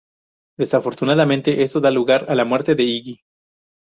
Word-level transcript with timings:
Desafortunadamente, 0.57 1.61
esto 1.61 1.79
da 1.81 1.91
lugar 1.91 2.21
a 2.31 2.33
la 2.33 2.43
muerte 2.43 2.73
de 2.73 2.81
Iggy. 2.85 3.15